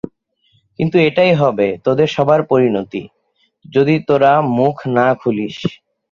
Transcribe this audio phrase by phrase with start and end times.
[0.79, 3.01] কিন্তু এটাই হবে তোদের সবার পরিণতি,
[3.65, 5.57] যদি তোরা মুখ না খুলিস।